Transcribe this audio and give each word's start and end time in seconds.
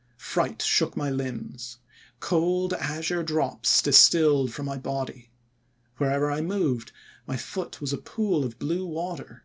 * 0.00 0.16
Fright 0.16 0.62
shook 0.62 0.96
my 0.96 1.10
limbs. 1.10 1.78
Cold 2.18 2.72
azure 2.72 3.22
drops 3.22 3.80
distilled 3.80 4.50
from 4.52 4.66
my 4.66 4.76
body. 4.78 5.30
Wherever 5.98 6.28
I 6.28 6.40
moved 6.40 6.90
my 7.24 7.36
foot 7.36 7.80
was 7.80 7.92
a 7.92 7.98
pool 7.98 8.44
of 8.44 8.58
blue 8.58 8.84
water. 8.84 9.44